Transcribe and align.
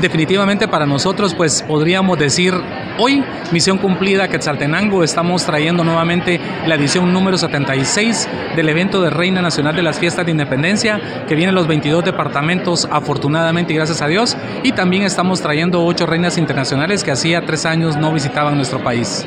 Definitivamente 0.00 0.66
para 0.66 0.86
nosotros, 0.86 1.34
pues 1.34 1.62
podríamos 1.62 2.18
decir 2.18 2.54
hoy, 2.98 3.22
misión 3.52 3.76
cumplida 3.76 4.28
Quetzaltenango, 4.28 5.04
estamos 5.04 5.44
trayendo 5.44 5.84
nuevamente 5.84 6.40
la 6.66 6.76
edición 6.76 7.12
número 7.12 7.36
76 7.36 8.28
del 8.56 8.68
evento 8.70 9.02
de 9.02 9.10
Reina 9.10 9.42
Nacional 9.42 9.76
de 9.76 9.82
las 9.82 9.98
Fiestas 9.98 10.24
de 10.24 10.32
Independencia, 10.32 11.26
que 11.28 11.34
vienen 11.34 11.54
los 11.54 11.66
22 11.66 12.02
departamentos, 12.02 12.88
afortunadamente 12.90 13.74
y 13.74 13.76
gracias 13.76 14.00
a 14.00 14.06
Dios, 14.06 14.38
y 14.62 14.72
también 14.72 15.02
estamos 15.02 15.42
trayendo 15.42 15.84
ocho 15.84 16.06
reinas 16.06 16.38
internacionales 16.38 17.04
que 17.04 17.10
hacía 17.10 17.44
tres 17.44 17.66
años 17.66 17.96
no 17.98 18.10
visitaban 18.12 18.56
nuestro 18.56 18.82
país. 18.82 19.26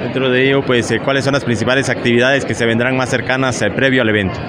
Dentro 0.00 0.30
de 0.30 0.46
ello, 0.46 0.62
pues, 0.62 0.90
eh, 0.90 0.98
¿cuáles 1.04 1.24
son 1.24 1.34
las 1.34 1.44
principales 1.44 1.90
actividades 1.90 2.46
que 2.46 2.54
se 2.54 2.64
vendrán 2.64 2.96
más 2.96 3.10
cercanas 3.10 3.60
eh, 3.60 3.70
previo 3.70 4.00
al 4.00 4.08
evento? 4.08 4.40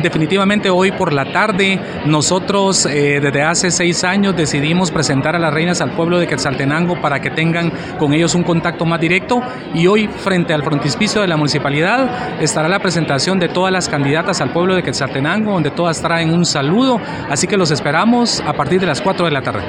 Definitivamente 0.00 0.70
hoy 0.70 0.92
por 0.92 1.12
la 1.12 1.24
tarde 1.32 1.78
nosotros 2.06 2.86
eh, 2.86 3.18
desde 3.20 3.42
hace 3.42 3.70
seis 3.72 4.04
años 4.04 4.36
decidimos 4.36 4.92
presentar 4.92 5.34
a 5.34 5.40
las 5.40 5.52
reinas 5.52 5.80
al 5.80 5.96
pueblo 5.96 6.20
de 6.20 6.28
Quetzaltenango 6.28 7.00
para 7.00 7.20
que 7.20 7.30
tengan 7.30 7.72
con 7.98 8.12
ellos 8.12 8.36
un 8.36 8.44
contacto 8.44 8.84
más 8.84 9.00
directo 9.00 9.42
y 9.74 9.88
hoy 9.88 10.06
frente 10.06 10.54
al 10.54 10.62
frontispicio 10.62 11.20
de 11.20 11.26
la 11.26 11.36
municipalidad 11.36 12.40
estará 12.40 12.68
la 12.68 12.78
presentación 12.78 13.40
de 13.40 13.48
todas 13.48 13.72
las 13.72 13.88
candidatas 13.88 14.40
al 14.40 14.52
pueblo 14.52 14.76
de 14.76 14.84
Quetzaltenango 14.84 15.52
donde 15.52 15.72
todas 15.72 16.00
traen 16.00 16.32
un 16.32 16.44
saludo, 16.44 17.00
así 17.28 17.48
que 17.48 17.56
los 17.56 17.72
esperamos 17.72 18.40
a 18.46 18.52
partir 18.52 18.80
de 18.80 18.86
las 18.86 19.00
4 19.00 19.26
de 19.26 19.32
la 19.32 19.42
tarde. 19.42 19.64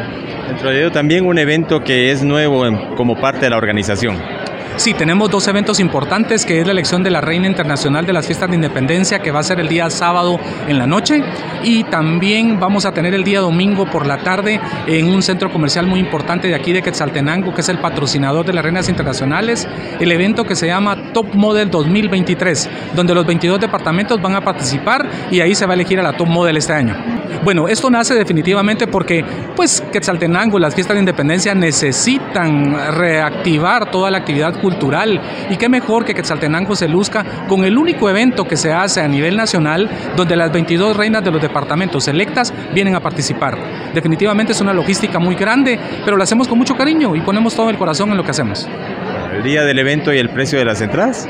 Dentro 0.48 0.70
de 0.70 0.80
ello 0.80 0.92
también 0.92 1.26
un 1.26 1.40
evento 1.40 1.80
que 1.80 2.12
es 2.12 2.24
nuevo 2.24 2.64
como 2.96 3.16
parte 3.16 3.42
de 3.42 3.50
la 3.50 3.58
organización. 3.58 4.43
Sí, 4.76 4.96
tenemos 4.96 5.30
dos 5.30 5.48
eventos 5.48 5.80
importantes, 5.80 6.46
que 6.46 6.60
es 6.60 6.66
la 6.66 6.72
elección 6.72 7.04
de 7.04 7.12
la 7.12 7.22
Reina 7.22 7.48
Internacional 7.48 8.08
de 8.08 8.14
las 8.14 8.26
Fiestas 8.26 8.50
de 8.50 8.56
Independencia, 8.56 9.20
que 9.20 9.32
va 9.32 9.40
a 9.40 9.44
ser 9.44 9.60
el 9.60 9.68
día 9.68 9.90
sábado 9.92 10.40
en 10.68 10.80
la 10.80 10.88
noche, 10.88 11.24
y 11.64 11.84
también 11.84 12.60
vamos 12.60 12.86
a 12.86 12.92
tener 12.92 13.14
el 13.14 13.24
día 13.24 13.40
domingo 13.40 13.86
por 13.86 14.08
la 14.08 14.18
tarde 14.18 14.60
en 14.88 15.08
un 15.08 15.22
centro 15.22 15.52
comercial 15.52 15.86
muy 15.86 16.00
importante 16.00 16.48
de 16.48 16.56
aquí 16.56 16.74
de 16.74 16.82
Quetzaltenango, 16.82 17.54
que 17.54 17.62
es 17.62 17.70
el 17.70 17.78
patrocinador 17.78 18.46
de 18.46 18.54
las 18.54 18.64
Reinas 18.64 18.90
Internacionales, 18.90 19.68
el 20.00 20.12
evento 20.12 20.44
que 20.44 20.56
se 20.56 20.68
llama 20.68 21.14
Top 21.14 21.36
Model 21.36 21.70
2023, 21.70 22.70
donde 22.96 23.14
los 23.14 23.28
22 23.28 23.60
departamentos 23.60 24.20
van 24.22 24.36
a 24.36 24.42
participar 24.42 25.08
y 25.30 25.40
ahí 25.40 25.54
se 25.54 25.68
va 25.68 25.74
a 25.74 25.76
elegir 25.76 26.00
a 26.00 26.04
la 26.04 26.14
Top 26.14 26.28
Model 26.28 26.58
este 26.58 26.74
año. 26.74 26.96
Bueno, 27.44 27.68
esto 27.68 27.90
nace 27.90 28.16
definitivamente 28.16 28.88
porque 28.88 29.24
pues 29.56 29.82
Quetzaltenango, 29.92 30.60
las 30.60 30.74
fiestas 30.74 30.96
de 30.96 31.02
independencia 31.02 31.54
necesitan 31.54 32.74
reactivar 32.94 33.92
toda 33.92 34.10
la 34.10 34.20
actividad 34.20 34.60
cultural 34.64 35.20
y 35.50 35.58
qué 35.58 35.68
mejor 35.68 36.06
que 36.06 36.14
Quetzaltenango 36.14 36.74
se 36.74 36.88
luzca 36.88 37.26
con 37.50 37.66
el 37.66 37.78
único 37.78 38.10
evento 38.10 38.46
que 38.46 38.56
se 38.56 38.72
hace 38.72 39.02
a 39.02 39.08
nivel 39.10 39.36
nacional 39.36 39.90
donde 40.16 40.38
las 40.38 40.54
22 40.54 40.96
reinas 40.96 41.22
de 41.22 41.32
los 41.32 41.42
departamentos 41.42 42.08
electas 42.08 42.54
vienen 42.74 42.96
a 42.96 43.02
participar. 43.02 43.58
Definitivamente 43.94 44.54
es 44.54 44.62
una 44.62 44.72
logística 44.72 45.20
muy 45.20 45.36
grande, 45.36 45.78
pero 46.06 46.16
lo 46.16 46.24
hacemos 46.24 46.48
con 46.48 46.58
mucho 46.58 46.76
cariño 46.76 47.14
y 47.14 47.22
ponemos 47.22 47.54
todo 47.54 47.70
el 47.70 47.78
corazón 47.78 48.12
en 48.12 48.18
lo 48.18 48.24
que 48.24 48.32
hacemos. 48.32 48.70
El 49.34 49.44
día 49.44 49.66
del 49.66 49.80
evento 49.80 50.14
y 50.14 50.20
el 50.20 50.30
precio 50.30 50.58
de 50.58 50.66
las 50.66 50.80
entradas. 50.80 51.28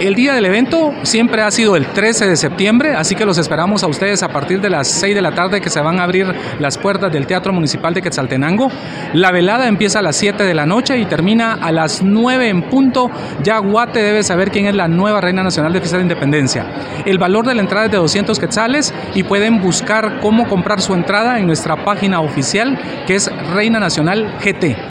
El 0.00 0.14
día 0.14 0.32
del 0.32 0.46
evento 0.46 0.94
siempre 1.02 1.42
ha 1.42 1.50
sido 1.50 1.76
el 1.76 1.84
13 1.84 2.26
de 2.26 2.36
septiembre, 2.36 2.94
así 2.94 3.14
que 3.14 3.26
los 3.26 3.36
esperamos 3.36 3.84
a 3.84 3.86
ustedes 3.86 4.22
a 4.22 4.30
partir 4.30 4.62
de 4.62 4.70
las 4.70 4.88
6 4.88 5.14
de 5.14 5.20
la 5.20 5.32
tarde 5.32 5.60
que 5.60 5.68
se 5.68 5.78
van 5.82 6.00
a 6.00 6.04
abrir 6.04 6.26
las 6.58 6.78
puertas 6.78 7.12
del 7.12 7.26
Teatro 7.26 7.52
Municipal 7.52 7.92
de 7.92 8.00
Quetzaltenango. 8.00 8.70
La 9.12 9.30
velada 9.30 9.68
empieza 9.68 9.98
a 9.98 10.02
las 10.02 10.16
7 10.16 10.42
de 10.44 10.54
la 10.54 10.64
noche 10.64 10.96
y 10.96 11.04
termina 11.04 11.52
a 11.52 11.70
las 11.70 12.02
9 12.02 12.48
en 12.48 12.62
punto. 12.70 13.10
Ya 13.42 13.58
Guate 13.58 14.02
debe 14.02 14.22
saber 14.22 14.50
quién 14.50 14.64
es 14.64 14.74
la 14.74 14.88
nueva 14.88 15.20
Reina 15.20 15.42
Nacional 15.42 15.74
de 15.74 15.80
Fiesta 15.80 15.98
de 15.98 16.04
Independencia. 16.04 16.64
El 17.04 17.18
valor 17.18 17.44
de 17.44 17.54
la 17.54 17.60
entrada 17.60 17.84
es 17.84 17.92
de 17.92 17.98
200 17.98 18.38
quetzales 18.40 18.94
y 19.14 19.24
pueden 19.24 19.60
buscar 19.60 20.20
cómo 20.20 20.48
comprar 20.48 20.80
su 20.80 20.94
entrada 20.94 21.38
en 21.38 21.46
nuestra 21.46 21.84
página 21.84 22.22
oficial 22.22 22.78
que 23.06 23.16
es 23.16 23.30
Reina 23.52 23.78
Nacional 23.78 24.38
GT. 24.42 24.88